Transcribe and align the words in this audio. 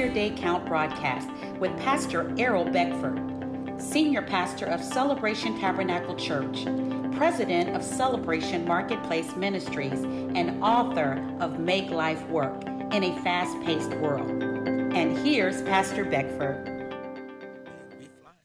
Your 0.00 0.08
Day 0.08 0.30
Count 0.30 0.64
broadcast 0.64 1.28
with 1.58 1.76
Pastor 1.76 2.34
Errol 2.38 2.64
Beckford, 2.64 3.20
Senior 3.78 4.22
Pastor 4.22 4.64
of 4.64 4.82
Celebration 4.82 5.60
Tabernacle 5.60 6.16
Church, 6.16 6.64
President 7.18 7.76
of 7.76 7.84
Celebration 7.84 8.66
Marketplace 8.66 9.36
Ministries, 9.36 10.02
and 10.02 10.64
author 10.64 11.22
of 11.38 11.60
Make 11.60 11.90
Life 11.90 12.26
Work 12.28 12.64
in 12.64 13.04
a 13.04 13.20
Fast 13.22 13.60
Paced 13.60 13.90
World. 13.96 14.30
And 14.42 15.18
here's 15.18 15.60
Pastor 15.60 16.06
Beckford. 16.06 16.96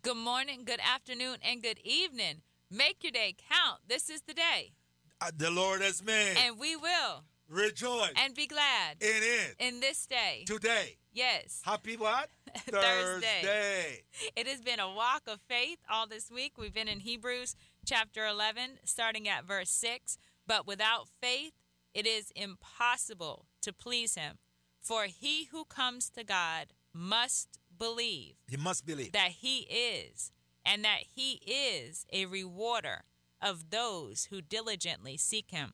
Good 0.02 0.18
morning, 0.18 0.64
good 0.66 0.82
afternoon, 0.82 1.38
and 1.42 1.64
good 1.64 1.80
evening. 1.86 2.42
Make 2.70 2.98
your 3.02 3.14
day 3.14 3.34
count. 3.50 3.80
This 3.88 4.10
is 4.10 4.24
the 4.24 4.34
day. 4.34 4.74
Uh, 5.22 5.32
the 5.34 5.52
Lord 5.52 5.82
has 5.82 6.04
made. 6.04 6.36
And 6.38 6.60
we 6.60 6.76
will 6.76 7.24
rejoice 7.50 8.12
and 8.16 8.34
be 8.34 8.48
glad 8.48 8.98
in 9.02 9.08
it 9.10 9.56
in 9.60 9.80
this 9.80 10.06
day. 10.06 10.44
Today. 10.46 10.98
Yes. 11.14 11.62
Happy 11.64 11.96
what? 11.96 12.30
Thursday. 12.58 13.42
Thursday. 13.42 14.04
It 14.36 14.48
has 14.48 14.62
been 14.62 14.80
a 14.80 14.94
walk 14.94 15.24
of 15.28 15.40
faith 15.48 15.80
all 15.90 16.08
this 16.08 16.30
week. 16.30 16.54
We've 16.58 16.74
been 16.74 16.88
in 16.88 17.00
Hebrews 17.00 17.56
chapter 17.86 18.26
11, 18.26 18.80
starting 18.84 19.28
at 19.28 19.46
verse 19.46 19.70
6. 19.70 20.18
But 20.46 20.68
without 20.68 21.08
faith, 21.22 21.54
it 21.94 22.06
is 22.06 22.32
impossible 22.36 23.46
to 23.62 23.72
please 23.72 24.16
him. 24.16 24.38
For 24.82 25.06
he 25.06 25.46
who 25.46 25.66
comes 25.66 26.10
to 26.12 26.24
God 26.24 26.68
must 26.94 27.60
believe. 27.78 28.36
He 28.48 28.58
must 28.58 28.86
believe. 28.86 29.14
That 29.14 29.32
he 29.32 29.60
is, 29.62 30.32
and 30.66 30.84
that 30.84 31.04
he 31.16 31.40
is 31.46 32.06
a 32.12 32.26
rewarder 32.26 33.04
of 33.42 33.70
those 33.70 34.28
who 34.30 34.42
diligently 34.42 35.18
seek 35.18 35.52
him. 35.52 35.74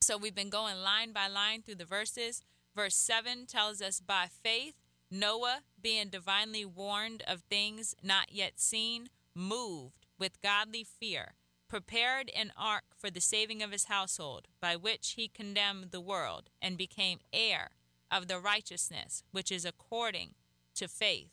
So 0.00 0.18
we've 0.18 0.34
been 0.34 0.50
going 0.50 0.76
line 0.82 1.12
by 1.12 1.28
line 1.28 1.62
through 1.62 1.76
the 1.76 1.84
verses. 1.84 2.42
Verse 2.76 2.96
7 2.96 3.46
tells 3.46 3.80
us 3.80 4.00
by 4.00 4.26
faith, 4.42 4.74
Noah, 5.10 5.60
being 5.80 6.08
divinely 6.08 6.64
warned 6.64 7.22
of 7.26 7.42
things 7.42 7.94
not 8.02 8.32
yet 8.32 8.60
seen, 8.60 9.08
moved 9.34 10.06
with 10.18 10.42
godly 10.42 10.84
fear, 10.84 11.34
prepared 11.68 12.30
an 12.36 12.52
ark 12.56 12.84
for 12.96 13.10
the 13.10 13.20
saving 13.20 13.62
of 13.62 13.70
his 13.70 13.84
household, 13.84 14.48
by 14.60 14.76
which 14.76 15.12
he 15.12 15.28
condemned 15.28 15.90
the 15.90 16.00
world 16.00 16.50
and 16.60 16.76
became 16.76 17.20
heir 17.32 17.70
of 18.10 18.28
the 18.28 18.38
righteousness 18.38 19.22
which 19.30 19.50
is 19.50 19.64
according 19.64 20.34
to 20.74 20.88
faith. 20.88 21.30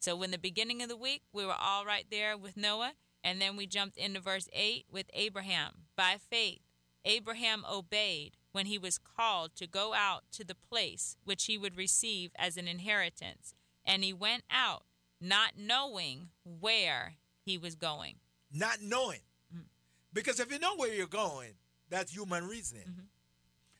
So, 0.00 0.22
in 0.22 0.30
the 0.30 0.38
beginning 0.38 0.82
of 0.82 0.88
the 0.88 0.96
week, 0.96 1.22
we 1.32 1.44
were 1.44 1.56
all 1.60 1.84
right 1.84 2.06
there 2.10 2.36
with 2.36 2.56
Noah, 2.56 2.92
and 3.22 3.40
then 3.40 3.56
we 3.56 3.66
jumped 3.66 3.98
into 3.98 4.18
verse 4.18 4.48
8 4.52 4.86
with 4.90 5.10
Abraham. 5.12 5.84
By 5.94 6.16
faith, 6.18 6.60
Abraham 7.04 7.64
obeyed 7.70 8.36
when 8.52 8.66
he 8.66 8.78
was 8.78 8.98
called 8.98 9.54
to 9.56 9.66
go 9.66 9.94
out 9.94 10.24
to 10.32 10.44
the 10.44 10.54
place 10.54 11.16
which 11.24 11.44
he 11.44 11.56
would 11.56 11.76
receive 11.76 12.32
as 12.36 12.56
an 12.56 12.68
inheritance, 12.68 13.54
and 13.84 14.04
he 14.04 14.12
went 14.12 14.42
out 14.50 14.84
not 15.20 15.52
knowing 15.58 16.28
where 16.44 17.14
he 17.44 17.58
was 17.58 17.74
going. 17.74 18.16
Not 18.52 18.78
knowing. 18.82 19.20
Mm-hmm. 19.54 19.64
Because 20.12 20.40
if 20.40 20.50
you 20.52 20.58
know 20.58 20.76
where 20.76 20.92
you're 20.92 21.06
going, 21.06 21.52
that's 21.88 22.12
human 22.12 22.46
reasoning. 22.46 22.84
Mm-hmm. 22.84 23.06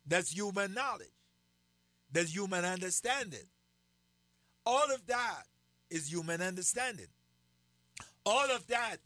That's 0.06 0.30
human 0.30 0.74
knowledge. 0.74 1.08
That's 2.12 2.34
human 2.34 2.64
understanding. 2.64 3.46
All 4.66 4.92
of 4.92 5.06
that 5.06 5.44
is 5.90 6.12
human 6.12 6.40
understanding. 6.40 7.06
All 8.26 8.50
of 8.50 8.66
that, 8.68 8.96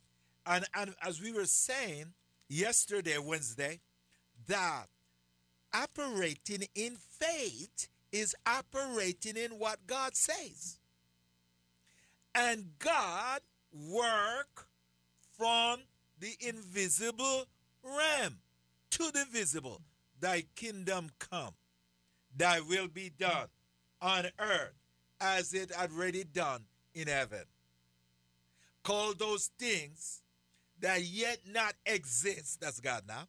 and, 0.46 0.64
and 0.74 0.94
as 1.02 1.20
we 1.20 1.32
were 1.32 1.44
saying 1.44 2.06
yesterday, 2.48 3.18
Wednesday, 3.18 3.80
that 4.46 4.86
operating 5.72 6.66
in 6.74 6.96
faith 6.96 7.88
is 8.12 8.34
operating 8.46 9.36
in 9.36 9.58
what 9.58 9.86
God 9.86 10.14
says. 10.14 10.78
And 12.34 12.78
God 12.78 13.40
work 13.72 14.68
from 15.36 15.80
the 16.18 16.36
invisible 16.40 17.46
realm 17.82 18.38
to 18.90 19.10
the 19.12 19.24
visible. 19.30 19.80
Thy 20.20 20.44
kingdom 20.54 21.10
come, 21.18 21.54
thy 22.34 22.60
will 22.60 22.88
be 22.88 23.10
done 23.10 23.48
on 24.00 24.26
earth 24.38 24.72
as 25.20 25.52
it 25.52 25.72
already 25.72 26.24
done 26.24 26.62
in 26.94 27.08
heaven. 27.08 27.44
Call 28.82 29.14
those 29.14 29.50
things 29.58 30.22
that 30.80 31.02
yet 31.02 31.40
not 31.46 31.74
exist, 31.84 32.60
that's 32.60 32.80
God 32.80 33.02
now, 33.08 33.26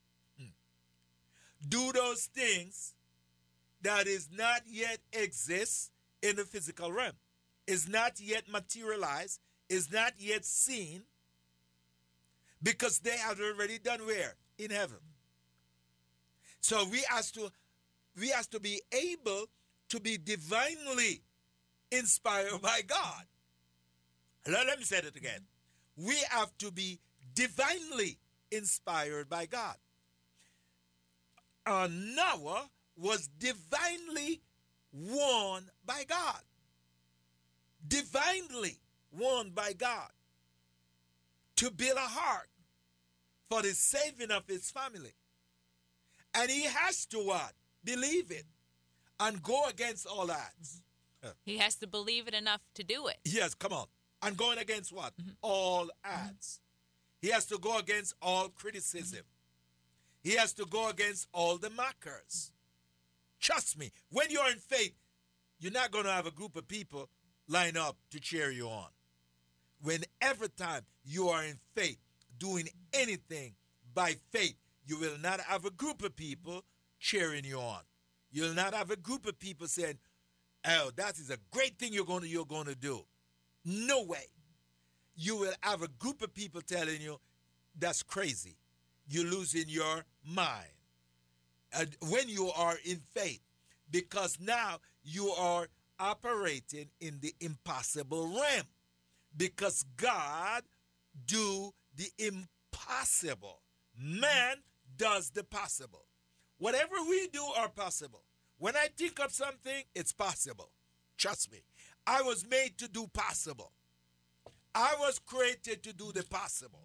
do 1.67 1.91
those 1.91 2.25
things 2.25 2.93
that 3.81 4.07
is 4.07 4.29
not 4.35 4.61
yet 4.65 4.99
exist 5.13 5.91
in 6.21 6.35
the 6.35 6.43
physical 6.43 6.91
realm, 6.91 7.13
is 7.67 7.87
not 7.87 8.19
yet 8.19 8.49
materialized, 8.49 9.39
is 9.69 9.91
not 9.91 10.13
yet 10.17 10.45
seen, 10.45 11.03
because 12.61 12.99
they 12.99 13.17
have 13.17 13.39
already 13.39 13.77
done 13.77 14.05
where? 14.05 14.35
In 14.57 14.71
heaven. 14.71 14.97
So 16.61 16.83
we 16.89 17.03
has 17.09 17.31
to 17.31 17.51
we 18.19 18.29
has 18.29 18.47
to 18.47 18.59
be 18.59 18.81
able 18.91 19.45
to 19.89 19.99
be 19.99 20.17
divinely 20.17 21.21
inspired 21.91 22.61
by 22.61 22.81
God. 22.87 23.23
Let 24.47 24.77
me 24.79 24.83
say 24.83 24.97
it 24.97 25.15
again. 25.15 25.41
We 25.97 26.15
have 26.29 26.57
to 26.59 26.71
be 26.71 26.99
divinely 27.35 28.17
inspired 28.51 29.29
by 29.29 29.45
God 29.45 29.75
uh, 31.65 31.87
Noah 31.91 32.69
was 32.97 33.27
divinely 33.39 34.41
warned 34.91 35.67
by 35.85 36.03
God. 36.07 36.41
Divinely 37.87 38.77
warned 39.11 39.53
by 39.53 39.73
God 39.73 40.09
to 41.57 41.71
build 41.71 41.97
a 41.97 42.01
ark 42.01 42.49
for 43.49 43.61
the 43.61 43.69
saving 43.69 44.31
of 44.31 44.43
his 44.47 44.71
family. 44.71 45.13
And 46.33 46.49
he 46.49 46.63
has 46.63 47.05
to 47.07 47.17
what? 47.19 47.53
Believe 47.83 48.31
it 48.31 48.45
and 49.19 49.41
go 49.41 49.65
against 49.69 50.05
all 50.05 50.29
odds. 50.29 50.81
He 51.43 51.57
has 51.57 51.75
to 51.77 51.87
believe 51.87 52.27
it 52.27 52.33
enough 52.33 52.61
to 52.75 52.83
do 52.83 53.07
it. 53.07 53.17
Yes, 53.23 53.55
come 53.55 53.73
on. 53.73 53.87
And 54.21 54.37
going 54.37 54.57
against 54.57 54.93
what? 54.93 55.13
Mm-hmm. 55.17 55.31
All 55.41 55.89
odds. 56.03 56.59
Mm-hmm. 56.59 57.27
He 57.27 57.29
has 57.29 57.45
to 57.47 57.57
go 57.57 57.79
against 57.79 58.13
all 58.21 58.49
criticism. 58.49 59.23
He 60.25 60.37
has 60.37 60.53
to 60.53 60.65
go 60.65 60.89
against 60.89 61.27
all 61.33 61.59
the 61.59 61.69
mockers. 61.69 62.51
Trust 63.39 63.77
me, 63.77 63.91
when 64.09 64.31
you're 64.31 64.49
in 64.49 64.57
faith, 64.57 64.95
you're 65.59 65.71
not 65.71 65.91
going 65.91 66.05
to 66.05 66.11
have 66.11 66.25
a 66.25 66.31
group 66.31 66.55
of 66.55 66.67
people 66.67 67.09
line 67.47 67.77
up 67.77 67.95
to 68.09 68.19
cheer 68.19 68.49
you 68.49 68.67
on. 68.67 68.87
Whenever 69.83 70.47
time 70.47 70.81
you 71.03 71.29
are 71.29 71.43
in 71.43 71.59
faith, 71.75 71.99
doing 72.39 72.67
anything 72.91 73.53
by 73.93 74.15
faith, 74.31 74.55
you 74.87 74.97
will 74.97 75.19
not 75.21 75.41
have 75.41 75.63
a 75.63 75.69
group 75.69 76.03
of 76.03 76.15
people 76.15 76.63
cheering 76.99 77.45
you 77.45 77.59
on. 77.59 77.81
You'll 78.31 78.55
not 78.55 78.73
have 78.73 78.89
a 78.89 78.95
group 78.95 79.27
of 79.27 79.37
people 79.37 79.67
saying, 79.67 79.99
"Oh, 80.65 80.89
that 80.95 81.19
is 81.19 81.29
a 81.29 81.37
great 81.51 81.77
thing 81.77 81.93
you're 81.93 82.03
going 82.03 82.23
to 82.23 82.27
you're 82.27 82.47
going 82.47 82.65
to 82.65 82.75
do." 82.75 83.05
No 83.63 84.01
way. 84.01 84.25
You 85.15 85.35
will 85.35 85.53
have 85.61 85.83
a 85.83 85.87
group 85.87 86.23
of 86.23 86.33
people 86.33 86.63
telling 86.63 86.99
you, 86.99 87.21
"That's 87.77 88.01
crazy 88.01 88.57
you're 89.07 89.25
losing 89.25 89.65
your 89.67 90.05
mind. 90.23 90.69
When 92.09 92.29
you 92.29 92.49
are 92.55 92.77
in 92.85 93.01
faith, 93.13 93.41
because 93.91 94.37
now 94.39 94.79
you 95.03 95.29
are 95.29 95.67
operating 95.99 96.87
in 96.99 97.19
the 97.21 97.33
impossible 97.39 98.27
realm. 98.27 98.67
Because 99.37 99.85
God 99.97 100.63
do 101.25 101.73
the 101.95 102.09
impossible. 102.17 103.61
Man 103.99 104.57
does 104.97 105.29
the 105.31 105.43
possible. 105.43 106.05
Whatever 106.57 106.95
we 107.09 107.27
do 107.27 107.43
are 107.57 107.69
possible. 107.69 108.23
When 108.57 108.75
I 108.75 108.87
think 108.95 109.19
of 109.19 109.31
something, 109.31 109.83
it's 109.93 110.13
possible. 110.13 110.71
Trust 111.17 111.51
me. 111.51 111.63
I 112.07 112.21
was 112.21 112.47
made 112.47 112.77
to 112.77 112.87
do 112.87 113.07
possible. 113.07 113.71
I 114.73 114.95
was 114.99 115.19
created 115.19 115.83
to 115.83 115.93
do 115.93 116.11
the 116.13 116.23
possible. 116.23 116.84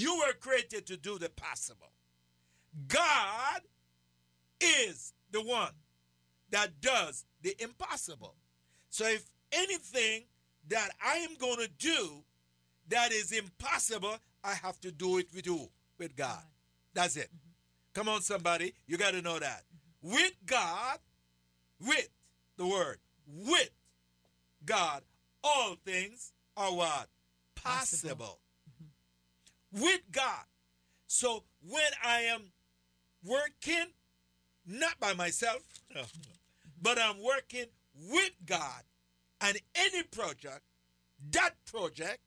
You 0.00 0.16
were 0.16 0.32
created 0.32 0.86
to 0.86 0.96
do 0.96 1.18
the 1.18 1.28
possible. 1.28 1.92
God 2.88 3.60
is 4.58 5.12
the 5.30 5.42
one 5.42 5.74
that 6.48 6.80
does 6.80 7.26
the 7.42 7.54
impossible. 7.62 8.34
So 8.88 9.04
if 9.04 9.26
anything 9.52 10.22
that 10.68 10.88
I 11.04 11.16
am 11.16 11.36
going 11.38 11.58
to 11.58 11.68
do 11.78 12.24
that 12.88 13.12
is 13.12 13.30
impossible, 13.30 14.16
I 14.42 14.54
have 14.54 14.80
to 14.80 14.90
do 14.90 15.18
it 15.18 15.26
with 15.34 15.44
who? 15.44 15.68
With 15.98 16.16
God. 16.16 16.44
That's 16.94 17.16
it. 17.16 17.28
Mm-hmm. 17.28 17.50
Come 17.92 18.08
on, 18.08 18.22
somebody. 18.22 18.72
You 18.86 18.96
got 18.96 19.10
to 19.10 19.20
know 19.20 19.38
that. 19.38 19.64
Mm-hmm. 20.02 20.14
With 20.14 20.32
God, 20.46 20.98
with 21.78 22.08
the 22.56 22.66
word, 22.66 22.96
with 23.26 23.70
God, 24.64 25.02
all 25.44 25.76
things 25.84 26.32
are 26.56 26.74
what? 26.74 27.08
Possible. 27.54 28.16
Possible 28.16 28.40
with 29.72 30.00
God. 30.12 30.44
So 31.06 31.44
when 31.68 31.90
I 32.04 32.20
am 32.22 32.52
working, 33.24 33.86
not 34.66 34.98
by 35.00 35.14
myself, 35.14 35.60
but 36.82 36.98
I'm 36.98 37.22
working 37.22 37.66
with 38.08 38.32
God, 38.46 38.82
And 39.40 39.58
any 39.74 40.02
project, 40.04 40.62
that 41.32 41.54
project 41.66 42.18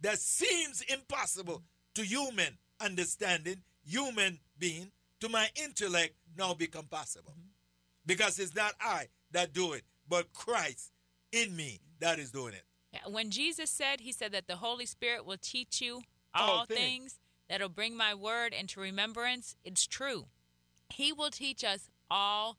that 0.00 0.18
seems 0.18 0.82
impossible 0.82 1.62
to 1.94 2.04
human 2.04 2.58
understanding, 2.80 3.62
human 3.84 4.38
being, 4.58 4.90
to 5.20 5.28
my 5.28 5.48
intellect 5.56 6.14
now 6.36 6.54
become 6.54 6.86
possible. 6.86 7.32
Mm-hmm. 7.32 7.48
Because 8.06 8.38
it's 8.38 8.54
not 8.54 8.74
I 8.80 9.08
that 9.32 9.52
do 9.52 9.72
it, 9.72 9.82
but 10.08 10.32
Christ 10.32 10.92
in 11.32 11.54
me 11.56 11.80
that 12.00 12.18
is 12.18 12.30
doing 12.30 12.54
it. 12.54 12.64
When 13.06 13.30
Jesus 13.30 13.70
said, 13.70 14.00
He 14.00 14.12
said 14.12 14.32
that 14.32 14.46
the 14.46 14.56
Holy 14.56 14.86
Spirit 14.86 15.24
will 15.24 15.38
teach 15.40 15.80
you 15.80 16.02
all, 16.34 16.50
all 16.50 16.66
things. 16.66 16.78
things 16.78 17.18
that'll 17.48 17.68
bring 17.68 17.96
my 17.96 18.14
word 18.14 18.52
into 18.52 18.80
remembrance, 18.80 19.56
it's 19.64 19.86
true. 19.86 20.26
He 20.88 21.12
will 21.12 21.30
teach 21.30 21.64
us 21.64 21.88
all 22.10 22.58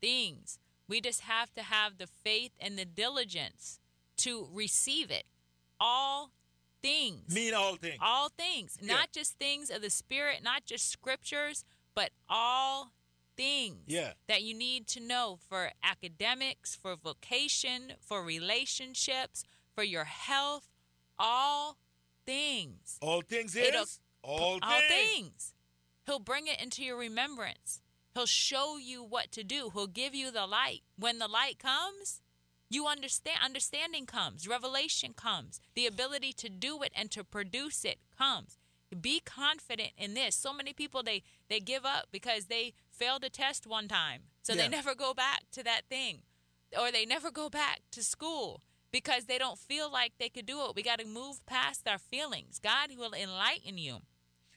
things. 0.00 0.58
We 0.88 1.00
just 1.00 1.22
have 1.22 1.54
to 1.54 1.62
have 1.62 1.98
the 1.98 2.06
faith 2.06 2.52
and 2.60 2.78
the 2.78 2.84
diligence 2.84 3.80
to 4.18 4.48
receive 4.52 5.10
it. 5.10 5.24
All 5.80 6.30
things. 6.82 7.34
Mean 7.34 7.54
all 7.54 7.76
things. 7.76 7.98
All 8.00 8.28
things. 8.28 8.76
Yeah. 8.80 8.94
Not 8.94 9.12
just 9.12 9.38
things 9.38 9.70
of 9.70 9.82
the 9.82 9.90
Spirit, 9.90 10.42
not 10.42 10.66
just 10.66 10.90
scriptures, 10.90 11.64
but 11.94 12.10
all 12.28 12.92
things 13.36 13.84
yeah. 13.86 14.12
that 14.28 14.42
you 14.42 14.54
need 14.54 14.86
to 14.88 15.00
know 15.00 15.38
for 15.48 15.70
academics, 15.82 16.76
for 16.76 16.94
vocation, 16.96 17.94
for 18.00 18.22
relationships, 18.22 19.44
for 19.74 19.82
your 19.82 20.04
health, 20.04 20.68
all 21.18 21.78
things. 22.26 22.98
All 23.00 23.22
things 23.22 23.54
is 23.56 23.68
It'll, 23.68 23.84
all, 24.22 24.58
all 24.62 24.80
things. 24.88 25.54
He'll 26.06 26.18
bring 26.18 26.46
it 26.46 26.60
into 26.62 26.84
your 26.84 26.96
remembrance. 26.96 27.80
He'll 28.14 28.26
show 28.26 28.76
you 28.76 29.02
what 29.02 29.32
to 29.32 29.42
do. 29.42 29.70
He'll 29.74 29.86
give 29.86 30.14
you 30.14 30.30
the 30.30 30.46
light. 30.46 30.82
When 30.96 31.18
the 31.18 31.28
light 31.28 31.58
comes, 31.58 32.20
you 32.70 32.86
understand 32.86 33.38
understanding 33.44 34.06
comes, 34.06 34.48
revelation 34.48 35.12
comes, 35.14 35.60
the 35.74 35.86
ability 35.86 36.32
to 36.34 36.48
do 36.48 36.82
it 36.82 36.92
and 36.94 37.10
to 37.10 37.24
produce 37.24 37.84
it 37.84 37.98
comes. 38.16 38.58
Be 39.00 39.20
confident 39.20 39.90
in 39.98 40.14
this. 40.14 40.36
So 40.36 40.52
many 40.52 40.72
people 40.72 41.02
they 41.02 41.22
they 41.48 41.58
give 41.58 41.84
up 41.84 42.06
because 42.12 42.44
they 42.44 42.74
failed 42.90 43.24
a 43.24 43.30
test 43.30 43.66
one 43.66 43.88
time. 43.88 44.22
So 44.42 44.52
yeah. 44.52 44.62
they 44.62 44.68
never 44.68 44.94
go 44.94 45.14
back 45.14 45.42
to 45.52 45.64
that 45.64 45.82
thing. 45.88 46.22
Or 46.78 46.92
they 46.92 47.04
never 47.04 47.30
go 47.30 47.48
back 47.48 47.80
to 47.92 48.02
school 48.04 48.62
because 48.94 49.24
they 49.24 49.38
don't 49.38 49.58
feel 49.58 49.90
like 49.90 50.12
they 50.20 50.28
could 50.28 50.46
do 50.46 50.64
it. 50.66 50.76
We 50.76 50.84
got 50.84 51.00
to 51.00 51.04
move 51.04 51.44
past 51.46 51.88
our 51.88 51.98
feelings. 51.98 52.60
God 52.62 52.90
will 52.96 53.12
enlighten 53.12 53.76
you. 53.76 54.02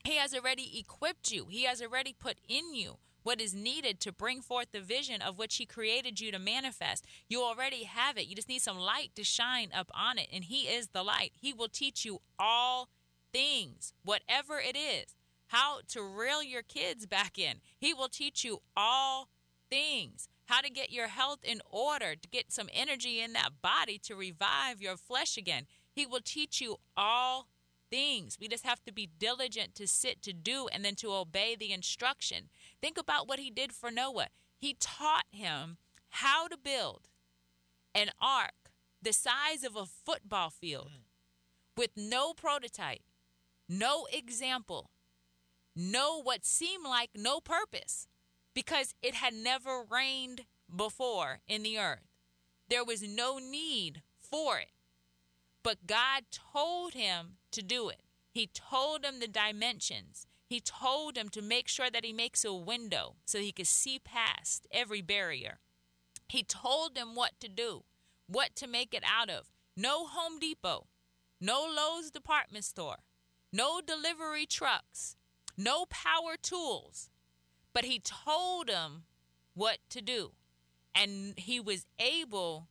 He 0.03 0.17
has 0.17 0.31
already 0.31 0.77
equipped 0.77 1.31
you. 1.31 1.47
He 1.49 1.63
has 1.63 1.81
already 1.81 2.13
put 2.13 2.37
in 2.47 2.75
you 2.75 2.97
what 3.23 3.41
is 3.41 3.55
needed 3.55 3.99
to 4.01 4.11
bring 4.11 4.43
forth 4.43 4.67
the 4.71 4.79
vision 4.79 5.23
of 5.23 5.39
which 5.39 5.55
He 5.55 5.65
created 5.65 6.21
you 6.21 6.31
to 6.31 6.37
manifest. 6.37 7.03
You 7.27 7.41
already 7.41 7.85
have 7.85 8.15
it. 8.15 8.27
You 8.27 8.35
just 8.35 8.47
need 8.47 8.61
some 8.61 8.77
light 8.77 9.09
to 9.15 9.23
shine 9.23 9.71
up 9.75 9.89
on 9.91 10.19
it, 10.19 10.27
and 10.31 10.43
He 10.43 10.67
is 10.67 10.89
the 10.89 11.01
light. 11.01 11.31
He 11.41 11.51
will 11.51 11.67
teach 11.67 12.05
you 12.05 12.19
all 12.37 12.89
things, 13.33 13.91
whatever 14.05 14.59
it 14.59 14.77
is, 14.77 15.15
how 15.47 15.79
to 15.87 16.03
reel 16.03 16.43
your 16.43 16.61
kids 16.61 17.07
back 17.07 17.39
in. 17.39 17.55
He 17.75 17.91
will 17.91 18.07
teach 18.07 18.43
you 18.43 18.59
all 18.77 19.29
things, 19.67 20.29
how 20.47 20.61
to 20.61 20.69
get 20.69 20.91
your 20.91 21.07
health 21.07 21.39
in 21.43 21.61
order, 21.69 22.15
to 22.15 22.27
get 22.29 22.51
some 22.51 22.69
energy 22.73 23.21
in 23.21 23.33
that 23.33 23.61
body 23.61 23.97
to 23.99 24.15
revive 24.15 24.81
your 24.81 24.97
flesh 24.97 25.37
again. 25.37 25.67
He 25.91 26.05
will 26.05 26.21
teach 26.23 26.61
you 26.61 26.77
all 26.95 27.47
things. 27.89 28.37
We 28.39 28.47
just 28.47 28.65
have 28.65 28.83
to 28.85 28.93
be 28.93 29.09
diligent 29.19 29.75
to 29.75 29.87
sit, 29.87 30.21
to 30.23 30.33
do, 30.33 30.67
and 30.71 30.83
then 30.83 30.95
to 30.95 31.13
obey 31.13 31.55
the 31.55 31.73
instruction. 31.73 32.49
Think 32.81 32.97
about 32.97 33.27
what 33.27 33.39
he 33.39 33.49
did 33.49 33.73
for 33.73 33.91
Noah. 33.91 34.27
He 34.57 34.75
taught 34.79 35.25
him 35.31 35.77
how 36.09 36.47
to 36.47 36.57
build 36.57 37.09
an 37.93 38.09
ark 38.21 38.71
the 39.01 39.13
size 39.13 39.63
of 39.63 39.75
a 39.75 39.85
football 39.85 40.49
field 40.49 40.89
mm. 40.89 41.01
with 41.75 41.91
no 41.95 42.33
prototype, 42.33 43.01
no 43.69 44.07
example, 44.11 44.89
no 45.75 46.21
what 46.21 46.45
seemed 46.45 46.85
like 46.85 47.11
no 47.15 47.39
purpose 47.39 48.07
because 48.57 48.95
it 49.03 49.13
had 49.13 49.35
never 49.35 49.83
rained 49.87 50.45
before 50.75 51.41
in 51.47 51.61
the 51.61 51.77
earth. 51.77 52.07
There 52.67 52.83
was 52.83 53.03
no 53.03 53.37
need 53.37 54.01
for 54.19 54.57
it. 54.57 54.71
But 55.61 55.85
God 55.85 56.23
told 56.31 56.95
him 56.95 57.33
to 57.51 57.61
do 57.61 57.87
it. 57.87 58.01
He 58.31 58.49
told 58.51 59.05
him 59.05 59.19
the 59.19 59.27
dimensions. 59.27 60.25
He 60.47 60.59
told 60.59 61.19
him 61.19 61.29
to 61.29 61.41
make 61.43 61.67
sure 61.67 61.91
that 61.91 62.03
he 62.03 62.11
makes 62.11 62.43
a 62.43 62.51
window 62.51 63.17
so 63.25 63.37
he 63.37 63.51
could 63.51 63.67
see 63.67 63.99
past 63.99 64.65
every 64.71 65.03
barrier. 65.03 65.59
He 66.27 66.41
told 66.41 66.97
him 66.97 67.13
what 67.13 67.39
to 67.41 67.47
do, 67.47 67.83
what 68.25 68.55
to 68.55 68.65
make 68.65 68.91
it 68.91 69.03
out 69.05 69.29
of. 69.29 69.51
No 69.75 70.07
Home 70.07 70.39
Depot, 70.39 70.87
no 71.39 71.61
Lowe's 71.61 72.09
department 72.09 72.65
store, 72.65 73.03
no 73.53 73.81
delivery 73.81 74.47
trucks, 74.47 75.15
no 75.55 75.85
power 75.85 76.37
tools. 76.41 77.11
But 77.77 77.85
he 77.85 77.99
told 77.99 78.71
him 78.71 79.03
what 79.53 79.77
to 79.91 80.01
do, 80.01 80.31
and 80.95 81.35
he 81.37 81.59
was 81.59 81.85
able 81.99 82.69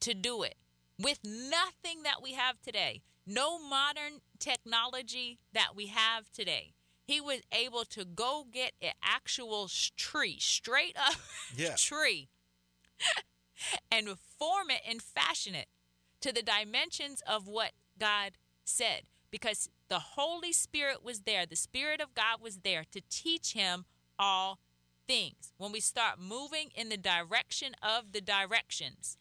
to 0.00 0.14
do 0.14 0.44
it 0.44 0.54
with 0.98 1.18
nothing 1.22 2.04
that 2.04 2.22
we 2.22 2.32
have 2.32 2.62
today, 2.62 3.02
no 3.26 3.58
modern 3.58 4.22
technology 4.38 5.40
that 5.52 5.76
we 5.76 5.88
have 5.88 6.32
today. 6.32 6.72
He 7.04 7.20
was 7.20 7.42
able 7.52 7.84
to 7.84 8.06
go 8.06 8.46
get 8.50 8.72
an 8.80 8.92
actual 9.02 9.68
tree, 9.94 10.38
straight 10.40 10.96
up 10.96 11.16
yeah. 11.54 11.74
tree, 11.76 12.30
and 13.92 14.08
form 14.38 14.70
it 14.70 14.80
and 14.88 15.02
fashion 15.02 15.54
it 15.54 15.68
to 16.22 16.32
the 16.32 16.40
dimensions 16.40 17.22
of 17.26 17.46
what 17.46 17.72
God 18.00 18.38
said. 18.64 19.02
Because 19.30 19.68
the 19.90 19.98
Holy 19.98 20.54
Spirit 20.54 21.04
was 21.04 21.20
there, 21.20 21.44
the 21.44 21.56
Spirit 21.56 22.00
of 22.00 22.14
God 22.14 22.40
was 22.40 22.60
there 22.64 22.84
to 22.90 23.02
teach 23.10 23.52
him 23.52 23.84
all 24.18 24.58
things. 25.06 25.52
When 25.58 25.72
we 25.72 25.80
start 25.80 26.18
moving 26.18 26.70
in 26.74 26.88
the 26.88 26.96
direction 26.96 27.74
of 27.82 28.12
the 28.12 28.20
directions, 28.20 29.16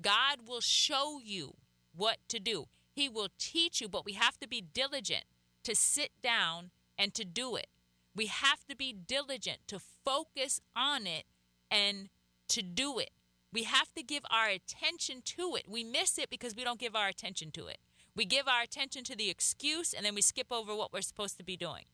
God 0.00 0.40
will 0.46 0.60
show 0.60 1.20
you 1.22 1.54
what 1.94 2.18
to 2.28 2.38
do. 2.38 2.66
He 2.92 3.08
will 3.08 3.28
teach 3.38 3.80
you, 3.80 3.88
but 3.88 4.04
we 4.04 4.12
have 4.12 4.38
to 4.40 4.48
be 4.48 4.60
diligent 4.60 5.24
to 5.64 5.74
sit 5.74 6.10
down 6.22 6.70
and 6.98 7.12
to 7.14 7.24
do 7.24 7.56
it. 7.56 7.66
We 8.14 8.26
have 8.26 8.64
to 8.68 8.76
be 8.76 8.94
diligent 8.94 9.58
to 9.66 9.78
focus 9.78 10.60
on 10.74 11.06
it 11.06 11.24
and 11.70 12.08
to 12.48 12.62
do 12.62 12.98
it. 12.98 13.10
We 13.52 13.64
have 13.64 13.92
to 13.94 14.02
give 14.02 14.22
our 14.30 14.48
attention 14.48 15.22
to 15.24 15.56
it. 15.56 15.66
We 15.68 15.84
miss 15.84 16.18
it 16.18 16.30
because 16.30 16.56
we 16.56 16.64
don't 16.64 16.80
give 16.80 16.96
our 16.96 17.08
attention 17.08 17.50
to 17.52 17.66
it. 17.66 17.78
We 18.14 18.24
give 18.24 18.48
our 18.48 18.62
attention 18.62 19.04
to 19.04 19.16
the 19.16 19.28
excuse 19.28 19.92
and 19.92 20.04
then 20.04 20.14
we 20.14 20.22
skip 20.22 20.46
over 20.50 20.74
what 20.74 20.92
we're 20.92 21.02
supposed 21.02 21.36
to 21.38 21.44
be 21.44 21.56
doing. 21.56 21.84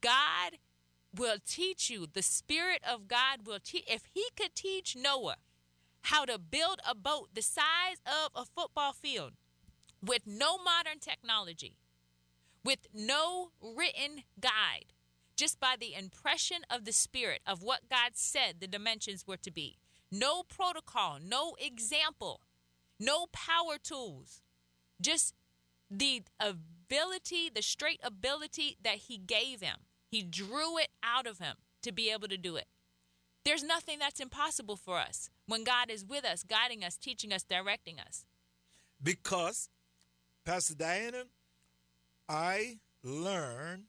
God 0.00 0.58
will 1.14 1.36
teach 1.46 1.90
you. 1.90 2.06
The 2.12 2.22
Spirit 2.22 2.82
of 2.88 3.08
God 3.08 3.46
will 3.46 3.58
teach. 3.62 3.84
If 3.86 4.04
He 4.12 4.26
could 4.36 4.54
teach 4.54 4.96
Noah 4.96 5.36
how 6.02 6.24
to 6.24 6.38
build 6.38 6.80
a 6.88 6.94
boat 6.94 7.30
the 7.34 7.42
size 7.42 8.00
of 8.06 8.30
a 8.34 8.44
football 8.44 8.92
field 8.92 9.32
with 10.04 10.22
no 10.26 10.58
modern 10.58 10.98
technology, 11.00 11.76
with 12.64 12.88
no 12.92 13.50
written 13.60 14.24
guide, 14.40 14.92
just 15.36 15.60
by 15.60 15.74
the 15.78 15.94
impression 15.94 16.58
of 16.70 16.84
the 16.84 16.92
Spirit 16.92 17.40
of 17.46 17.62
what 17.62 17.88
God 17.88 18.12
said 18.14 18.56
the 18.60 18.66
dimensions 18.66 19.24
were 19.26 19.36
to 19.38 19.50
be. 19.50 19.78
No 20.10 20.42
protocol, 20.42 21.18
no 21.22 21.56
example, 21.58 22.40
no 23.00 23.26
power 23.32 23.78
tools, 23.82 24.42
just 25.00 25.34
the 25.90 26.22
ability, 26.38 27.50
the 27.52 27.62
straight 27.62 28.00
ability 28.02 28.76
that 28.82 28.96
He 28.96 29.18
gave 29.18 29.60
him. 29.60 29.78
He 30.12 30.22
drew 30.22 30.76
it 30.76 30.88
out 31.02 31.26
of 31.26 31.38
him 31.38 31.56
to 31.80 31.90
be 31.90 32.10
able 32.10 32.28
to 32.28 32.36
do 32.36 32.56
it. 32.56 32.66
There's 33.46 33.64
nothing 33.64 33.98
that's 33.98 34.20
impossible 34.20 34.76
for 34.76 34.98
us 34.98 35.30
when 35.46 35.64
God 35.64 35.90
is 35.90 36.04
with 36.04 36.26
us, 36.26 36.42
guiding 36.42 36.84
us, 36.84 36.98
teaching 36.98 37.32
us, 37.32 37.42
directing 37.42 37.98
us. 37.98 38.26
Because, 39.02 39.70
Pastor 40.44 40.74
Diana, 40.74 41.24
I 42.28 42.76
learned 43.02 43.84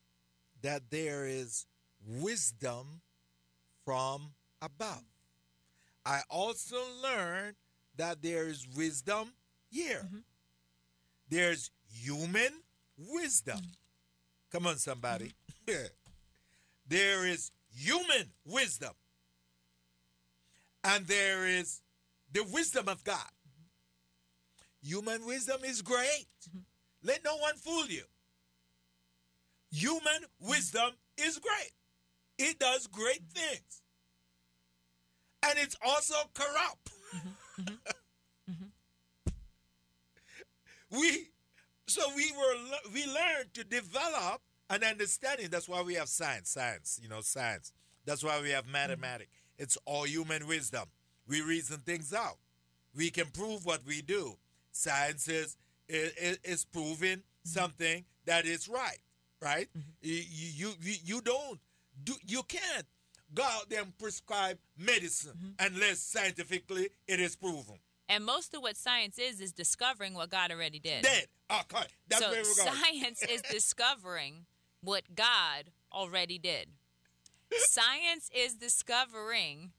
that 0.62 0.84
there 0.92 1.26
is 1.26 1.66
wisdom 2.08 3.02
from 3.84 4.32
above. 4.62 5.04
I 6.06 6.22
also 6.30 6.78
learned 7.04 7.56
that 7.98 8.22
there 8.22 8.48
is 8.48 8.66
wisdom 8.78 9.34
here. 9.70 10.04
Mm-hmm. 10.06 10.20
There's 11.28 11.70
human 11.92 12.62
wisdom. 12.98 13.58
Mm-hmm. 13.58 14.54
Come 14.54 14.68
on, 14.68 14.78
somebody. 14.78 15.34
Mm-hmm. 15.68 15.84
there 16.88 17.26
is 17.26 17.52
human 17.74 18.32
wisdom 18.46 18.94
and 20.84 21.08
there 21.08 21.46
is 21.48 21.82
the 22.32 22.44
wisdom 22.44 22.88
of 22.88 23.04
God. 23.04 23.30
Human 24.82 25.26
wisdom 25.26 25.64
is 25.64 25.82
great. 25.82 26.28
Mm-hmm. 26.50 26.60
Let 27.04 27.24
no 27.24 27.38
one 27.38 27.56
fool 27.56 27.88
you. 27.88 28.04
Human 29.72 30.26
wisdom 30.40 30.92
is 31.18 31.40
great. 31.40 31.72
It 32.38 32.60
does 32.60 32.88
great 32.88 33.24
things. 33.34 33.82
And 35.44 35.58
it's 35.58 35.78
also 35.86 36.16
corrupt. 36.34 36.92
Mm-hmm. 37.16 37.72
Mm-hmm. 38.52 39.30
we 41.00 41.28
so 41.88 42.02
we 42.16 42.32
were 42.32 42.56
we 42.94 43.06
learned 43.06 43.54
to 43.54 43.64
develop 43.64 44.42
an 44.74 44.84
understanding. 44.84 45.48
That's 45.50 45.70
why 45.70 45.82
we 45.82 45.96
have 45.96 46.08
science, 46.08 46.50
science, 46.50 47.00
you 47.02 47.10
know, 47.10 47.22
science. 47.22 47.72
That's 48.06 48.24
why 48.24 48.42
we 48.42 48.50
have 48.50 48.68
mathematics. 48.68 49.30
It's 49.58 49.78
all 49.86 50.04
human 50.04 50.48
wisdom. 50.48 50.86
We 51.28 51.42
reason 51.42 51.80
things 51.80 52.14
out. 52.14 52.38
We 52.96 53.10
can 53.10 53.28
prove 53.28 53.66
what 53.66 53.86
we 53.86 54.02
do. 54.02 54.36
Science 54.72 55.28
is 55.28 55.58
is, 55.88 56.38
is 56.44 56.66
proving 56.66 57.22
something 57.44 58.06
that 58.26 58.46
is 58.46 58.68
right, 58.68 59.00
right? 59.42 59.68
Mm-hmm. 59.78 59.90
You, 60.02 60.72
you 60.82 60.94
you 61.04 61.22
don't 61.22 61.60
do 62.04 62.14
you 62.26 62.44
can't 62.44 62.86
go 63.34 63.44
out 63.44 63.70
there 63.70 63.82
and 63.82 63.98
prescribe 63.98 64.58
medicine 64.78 65.34
mm-hmm. 65.38 65.74
unless 65.74 66.00
scientifically 66.00 66.90
it 67.08 67.20
is 67.20 67.36
proven. 67.36 67.80
And 68.10 68.26
most 68.26 68.54
of 68.54 68.62
what 68.62 68.76
science 68.76 69.18
is 69.18 69.40
is 69.40 69.54
discovering 69.54 70.14
what 70.14 70.30
God 70.30 70.52
already 70.52 70.80
did. 70.80 71.04
Did. 71.04 71.28
Okay. 71.52 71.86
That's 72.08 72.22
so 72.22 72.32
where 72.32 72.44
we're 72.44 72.66
going. 72.66 72.78
Science 72.78 73.24
is 73.24 73.42
discovering 73.52 74.46
what 74.84 75.16
God 75.16 75.72
already 75.92 76.38
did. 76.38 76.68
Science 77.52 78.30
is 78.36 78.56
discovering 78.56 79.72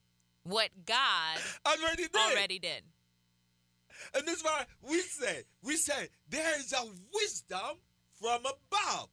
what 0.45 0.71
God 0.87 1.39
already 1.67 2.05
did. 2.05 2.17
Already 2.17 2.59
did. 2.59 2.83
And 4.15 4.27
this 4.27 4.39
is 4.39 4.45
why 4.45 4.65
we 4.83 5.01
say, 5.01 5.45
we 5.63 5.77
say 5.77 6.09
there 6.29 6.59
is 6.59 6.73
a 6.73 6.85
wisdom 7.13 7.79
from 8.21 8.41
above, 8.41 9.09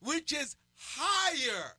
which 0.00 0.32
is 0.32 0.56
higher 0.76 1.76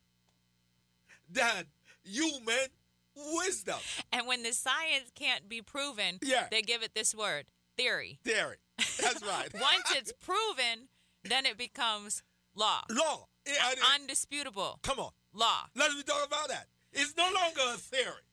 than 1.32 1.66
human 2.04 2.68
wisdom. 3.16 3.80
And 4.12 4.28
when 4.28 4.44
the 4.44 4.54
science 4.54 5.12
can't 5.16 5.48
be 5.48 5.62
proven, 5.62 6.20
yeah. 6.22 6.48
they 6.52 6.62
give 6.62 6.84
it 6.84 6.94
this 6.94 7.16
word 7.16 7.46
theory. 7.78 8.20
Theory. 8.24 8.58
That's 8.78 9.22
right. 9.24 9.50
Once 9.54 9.96
it's 9.96 10.14
proven, 10.22 10.88
then 11.24 11.46
it 11.46 11.58
becomes 11.58 12.24
law. 12.56 12.82
Law. 12.90 13.28
Yeah, 13.46 13.54
Undisputable. 13.96 14.80
Come 14.82 15.00
on. 15.00 15.12
Law. 15.34 15.66
Let's 15.76 16.04
talk 16.04 16.26
about 16.26 16.48
that. 16.50 16.68
It's 16.94 17.16
no 17.18 17.24
longer 17.24 17.62
a 17.74 17.78
theory. 17.78 18.26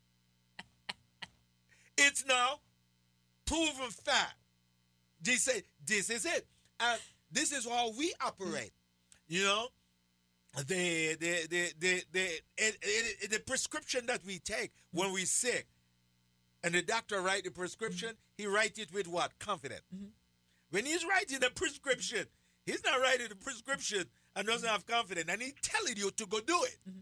it's 1.98 2.24
now 2.26 2.60
proven 3.44 3.90
fact. 3.90 4.34
They 5.20 5.34
say 5.34 5.62
this 5.84 6.10
is 6.10 6.24
it. 6.24 6.46
And 6.80 7.00
this 7.30 7.52
is 7.52 7.68
how 7.68 7.92
we 7.96 8.12
operate. 8.24 8.72
You 9.28 9.44
know, 9.44 9.66
the 10.56 11.16
the 11.18 11.46
the 11.48 11.72
the 11.78 12.04
the, 12.12 12.26
it, 12.58 12.78
it, 12.82 13.30
the 13.30 13.40
prescription 13.40 14.06
that 14.06 14.24
we 14.26 14.38
take 14.38 14.72
when 14.92 15.12
we 15.12 15.24
sick, 15.24 15.66
and 16.62 16.74
the 16.74 16.82
doctor 16.82 17.20
write 17.20 17.44
the 17.44 17.50
prescription, 17.50 18.10
mm-hmm. 18.10 18.42
he 18.42 18.46
write 18.46 18.78
it 18.78 18.92
with 18.92 19.08
what 19.08 19.38
confidence. 19.38 19.82
Mm-hmm. 19.94 20.06
When 20.70 20.86
he's 20.86 21.04
writing 21.04 21.40
the 21.40 21.50
prescription, 21.50 22.26
he's 22.66 22.84
not 22.84 23.00
writing 23.00 23.28
the 23.28 23.36
prescription 23.36 24.04
and 24.34 24.46
doesn't 24.46 24.68
have 24.68 24.86
confidence, 24.86 25.28
and 25.28 25.42
he's 25.42 25.54
telling 25.62 25.96
you 25.96 26.10
to 26.10 26.26
go 26.26 26.40
do 26.40 26.58
it. 26.64 26.78
Mm-hmm. 26.88 27.00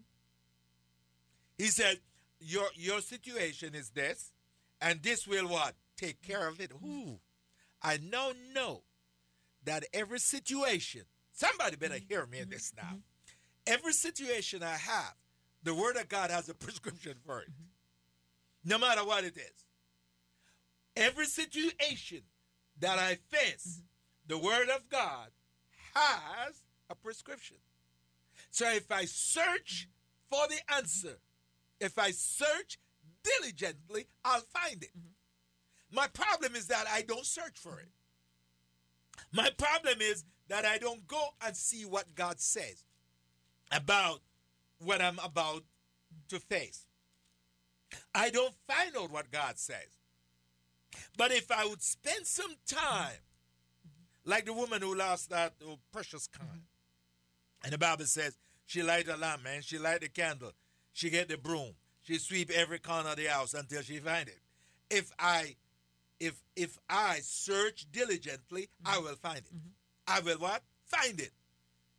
He 1.58 1.66
said, 1.66 1.98
"Your 2.40 2.66
your 2.74 3.00
situation 3.00 3.74
is 3.74 3.90
this, 3.90 4.32
and 4.80 5.02
this 5.02 5.26
will 5.26 5.48
what 5.48 5.74
take 5.96 6.22
care 6.22 6.48
of 6.48 6.60
it." 6.60 6.72
Ooh, 6.72 7.20
I 7.82 7.98
now 7.98 8.32
know 8.54 8.82
that 9.64 9.84
every 9.92 10.18
situation. 10.18 11.02
Somebody 11.32 11.76
better 11.76 11.94
mm-hmm. 11.94 12.04
hear 12.08 12.26
me 12.26 12.38
in 12.40 12.50
this 12.50 12.72
now. 12.76 12.82
Mm-hmm. 12.82 12.98
Every 13.66 13.92
situation 13.92 14.62
I 14.62 14.76
have, 14.76 15.14
the 15.62 15.74
Word 15.74 15.96
of 15.96 16.08
God 16.08 16.30
has 16.30 16.48
a 16.48 16.54
prescription 16.54 17.14
for 17.24 17.40
it, 17.40 17.50
mm-hmm. 17.50 18.70
no 18.70 18.78
matter 18.78 19.04
what 19.04 19.24
it 19.24 19.36
is. 19.36 19.64
Every 20.96 21.26
situation 21.26 22.22
that 22.80 22.98
I 22.98 23.18
face, 23.30 23.80
mm-hmm. 23.80 23.84
the 24.26 24.38
Word 24.38 24.68
of 24.68 24.88
God 24.88 25.28
has 25.94 26.62
a 26.88 26.94
prescription. 26.94 27.56
So 28.50 28.68
if 28.70 28.90
I 28.90 29.04
search 29.04 29.88
for 30.28 30.46
the 30.48 30.74
answer, 30.74 31.18
if 31.80 31.98
I 31.98 32.10
search 32.10 32.78
diligently, 33.22 34.06
I'll 34.24 34.40
find 34.40 34.82
it. 34.82 34.90
Mm-hmm. 34.96 35.96
My 35.96 36.06
problem 36.08 36.54
is 36.54 36.66
that 36.68 36.86
I 36.92 37.02
don't 37.02 37.26
search 37.26 37.58
for 37.58 37.78
it. 37.80 37.88
My 39.32 39.50
problem 39.56 40.00
is 40.00 40.24
that 40.48 40.64
I 40.64 40.78
don't 40.78 41.06
go 41.06 41.20
and 41.44 41.56
see 41.56 41.84
what 41.84 42.14
God 42.14 42.40
says 42.40 42.84
about 43.70 44.20
what 44.78 45.00
I'm 45.00 45.18
about 45.18 45.64
to 46.28 46.40
face. 46.40 46.86
I 48.14 48.30
don't 48.30 48.54
find 48.66 48.96
out 48.96 49.10
what 49.10 49.30
God 49.30 49.58
says. 49.58 49.98
But 51.16 51.32
if 51.32 51.50
I 51.50 51.66
would 51.66 51.82
spend 51.82 52.26
some 52.26 52.54
time, 52.66 53.18
like 54.24 54.46
the 54.46 54.52
woman 54.52 54.82
who 54.82 54.94
lost 54.94 55.30
that 55.30 55.54
precious 55.92 56.26
coin, 56.26 56.62
and 57.64 57.72
the 57.72 57.78
Bible 57.78 58.04
says 58.04 58.36
she 58.66 58.82
light 58.82 59.08
a 59.08 59.16
lamp, 59.16 59.44
man, 59.44 59.62
she 59.62 59.78
light 59.78 60.00
the 60.00 60.08
candle, 60.08 60.52
she 60.92 61.10
get 61.10 61.28
the 61.28 61.38
broom, 61.38 61.72
she 62.02 62.18
sweep 62.18 62.50
every 62.50 62.78
corner 62.78 63.10
of 63.10 63.16
the 63.16 63.26
house 63.26 63.54
until 63.54 63.82
she 63.82 63.98
find 63.98 64.28
it. 64.28 64.40
If 64.90 65.12
I, 65.18 65.56
if 66.18 66.42
if 66.56 66.78
I 66.88 67.20
search 67.22 67.86
diligently, 67.92 68.62
mm-hmm. 68.84 68.94
I 68.94 68.98
will 68.98 69.16
find 69.16 69.38
it. 69.38 69.54
Mm-hmm. 69.54 69.68
I 70.08 70.20
will 70.20 70.38
what? 70.38 70.62
Find 70.86 71.20
it 71.20 71.32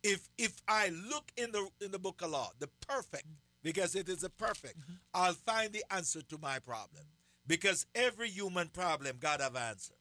if 0.02 0.28
if 0.38 0.60
I 0.68 0.88
look 0.88 1.32
in 1.36 1.52
the 1.52 1.68
in 1.80 1.90
the 1.90 1.98
book 1.98 2.22
of 2.22 2.30
law, 2.30 2.50
the 2.58 2.68
perfect, 2.86 3.26
because 3.62 3.94
it 3.94 4.08
is 4.08 4.24
a 4.24 4.30
perfect, 4.30 4.78
mm-hmm. 4.80 4.94
I'll 5.14 5.34
find 5.34 5.72
the 5.72 5.84
answer 5.90 6.22
to 6.22 6.38
my 6.38 6.58
problem. 6.58 7.04
Because 7.46 7.86
every 7.94 8.30
human 8.30 8.68
problem, 8.68 9.16
God 9.18 9.40
have 9.40 9.56
answer. 9.56 9.94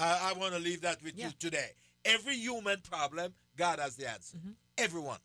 I, 0.00 0.30
I 0.30 0.38
want 0.38 0.54
to 0.54 0.58
leave 0.58 0.80
that 0.80 1.02
with 1.02 1.16
yeah. 1.16 1.26
you 1.26 1.32
today. 1.38 1.70
Every 2.04 2.34
human 2.36 2.78
problem, 2.80 3.34
God 3.56 3.78
has 3.78 3.96
the 3.96 4.08
answer. 4.10 4.38
Mm-hmm. 4.38 4.50
Everyone. 4.78 5.18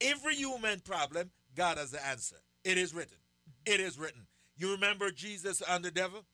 Every 0.00 0.34
human 0.34 0.80
problem, 0.80 1.30
God 1.54 1.78
has 1.78 1.92
the 1.92 2.04
answer. 2.04 2.36
It 2.64 2.76
is 2.76 2.92
written. 2.92 3.16
Mm-hmm. 3.16 3.74
It 3.74 3.80
is 3.80 3.98
written. 3.98 4.26
You 4.56 4.72
remember 4.72 5.10
Jesus 5.12 5.62
and 5.68 5.84
the 5.84 5.92
devil? 5.92 6.24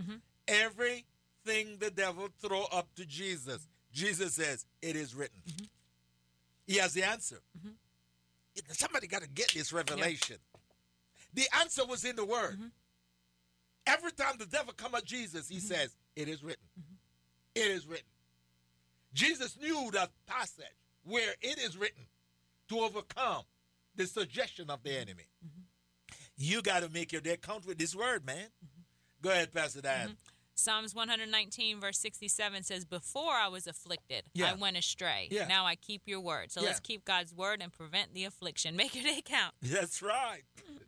Mm-hmm. 0.00 0.16
Everything 0.48 1.76
the 1.78 1.92
devil 1.94 2.28
throw 2.40 2.64
up 2.72 2.88
to 2.96 3.06
Jesus, 3.06 3.68
Jesus 3.92 4.34
says, 4.34 4.66
it 4.82 4.96
is 4.96 5.14
written. 5.14 5.40
Mm-hmm. 5.48 5.66
He 6.66 6.76
has 6.78 6.92
the 6.94 7.04
answer. 7.04 7.40
Mm-hmm. 7.58 7.70
Somebody 8.72 9.06
got 9.06 9.22
to 9.22 9.28
get 9.28 9.52
this 9.54 9.72
revelation. 9.72 10.38
Yep. 10.54 10.62
The 11.34 11.58
answer 11.60 11.86
was 11.86 12.04
in 12.04 12.16
the 12.16 12.24
word. 12.24 12.54
Mm-hmm. 12.54 12.66
Every 13.86 14.12
time 14.12 14.34
the 14.38 14.46
devil 14.46 14.74
come 14.76 14.94
at 14.94 15.04
Jesus, 15.04 15.48
he 15.48 15.60
says, 15.60 15.96
"It 16.14 16.28
is 16.28 16.42
written." 16.42 16.66
Mm-hmm. 17.58 17.70
It 17.70 17.74
is 17.74 17.86
written. 17.86 18.04
Jesus 19.14 19.56
knew 19.60 19.90
that 19.92 20.10
passage 20.26 20.64
where 21.04 21.34
it 21.40 21.58
is 21.58 21.76
written 21.76 22.04
to 22.68 22.80
overcome 22.80 23.42
the 23.96 24.06
suggestion 24.06 24.70
of 24.70 24.82
the 24.82 24.92
enemy. 24.92 25.24
Mm-hmm. 25.44 25.62
You 26.36 26.62
got 26.62 26.82
to 26.82 26.88
make 26.88 27.12
your 27.12 27.20
day 27.20 27.36
count 27.36 27.66
with 27.66 27.78
this 27.78 27.96
word, 27.96 28.24
man. 28.24 28.36
Mm-hmm. 28.36 28.82
Go 29.22 29.30
ahead, 29.30 29.52
Pastor 29.52 29.80
Dan. 29.80 30.16
Psalms 30.54 30.92
119, 30.92 31.80
verse 31.80 31.98
67 31.98 32.64
says, 32.64 32.84
Before 32.84 33.32
I 33.32 33.46
was 33.46 33.68
afflicted, 33.68 34.24
yeah. 34.34 34.50
I 34.50 34.54
went 34.54 34.76
astray. 34.76 35.28
Yeah. 35.30 35.46
Now 35.46 35.66
I 35.66 35.76
keep 35.76 36.02
your 36.06 36.20
word. 36.20 36.50
So 36.50 36.60
yeah. 36.60 36.66
let's 36.66 36.80
keep 36.80 37.04
God's 37.04 37.32
word 37.32 37.60
and 37.62 37.72
prevent 37.72 38.12
the 38.12 38.24
affliction. 38.24 38.74
Make 38.76 38.94
your 38.94 39.04
day 39.04 39.22
count. 39.24 39.54
That's 39.62 40.02
right. 40.02 40.42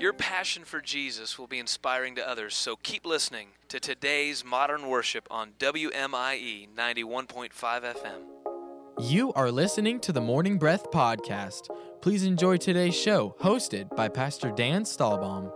Your 0.00 0.14
passion 0.14 0.64
for 0.64 0.80
Jesus 0.80 1.38
will 1.38 1.46
be 1.46 1.58
inspiring 1.58 2.14
to 2.14 2.26
others, 2.26 2.54
so 2.54 2.76
keep 2.76 3.04
listening 3.04 3.48
to 3.68 3.78
today's 3.78 4.42
modern 4.42 4.88
worship 4.88 5.28
on 5.30 5.50
WMIE 5.58 6.68
91.5 6.74 7.50
FM. 7.52 8.22
You 8.98 9.30
are 9.34 9.50
listening 9.50 10.00
to 10.00 10.12
the 10.12 10.22
Morning 10.22 10.56
Breath 10.56 10.90
Podcast. 10.90 11.68
Please 12.00 12.24
enjoy 12.24 12.56
today's 12.56 12.96
show, 12.96 13.36
hosted 13.42 13.94
by 13.94 14.08
Pastor 14.08 14.50
Dan 14.50 14.84
Stahlbaum. 14.84 15.52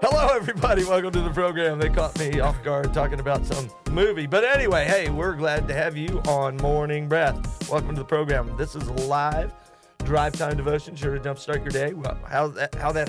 Hello, 0.00 0.28
everybody. 0.28 0.84
Welcome 0.84 1.10
to 1.10 1.22
the 1.22 1.30
program. 1.30 1.80
They 1.80 1.88
caught 1.88 2.16
me 2.20 2.38
off 2.38 2.62
guard 2.62 2.94
talking 2.94 3.18
about 3.18 3.44
some 3.44 3.68
movie. 3.90 4.28
But 4.28 4.44
anyway, 4.44 4.84
hey, 4.84 5.10
we're 5.10 5.34
glad 5.34 5.66
to 5.66 5.74
have 5.74 5.96
you 5.96 6.20
on 6.28 6.56
Morning 6.58 7.08
Breath. 7.08 7.68
Welcome 7.68 7.96
to 7.96 8.02
the 8.02 8.04
program. 8.04 8.56
This 8.56 8.76
is 8.76 8.88
live 9.08 9.52
drive 10.06 10.32
time 10.32 10.56
devotion, 10.56 10.94
sure 10.94 11.18
to 11.18 11.20
jumpstart 11.20 11.58
your 11.58 11.70
day. 11.70 11.92
How 12.24 12.48
that, 12.48 12.74
how 12.76 12.92
that 12.92 13.04